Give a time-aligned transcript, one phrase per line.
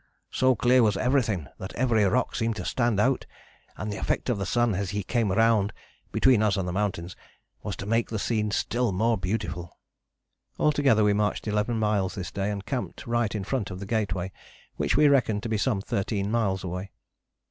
[0.31, 3.27] So clear was everything that every rock seemed to stand out,
[3.77, 5.73] and the effect of the sun as he came round
[6.11, 7.15] (between us and the mountains)
[7.61, 9.77] was to make the scene still more beautiful."
[10.57, 14.31] Altogether we marched eleven miles this day, and camped right in front of the Gateway,
[14.75, 16.89] which we reckoned to be some thirteen miles away.